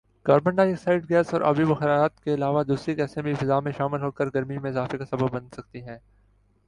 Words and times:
carbon 0.25 0.55
ڈائی 0.55 0.71
oxide 0.71 1.09
gas 1.09 1.33
اور 1.33 1.41
آبی 1.41 1.65
بخارات 1.65 2.19
کے 2.21 2.33
علاوہ، 2.33 2.63
دوسری 2.67 2.97
گیسیں 2.97 3.21
بھی 3.23 3.33
فضا 3.35 3.59
میں 3.59 3.71
شامل 3.71 4.01
ہوکر 4.01 4.29
گرمی 4.35 4.57
میں 4.57 4.69
اضافے 4.71 4.97
کا 4.97 5.05
سبب 5.05 5.31
بن 5.31 5.47
سکتی 5.51 5.83
ہیں 5.83 5.97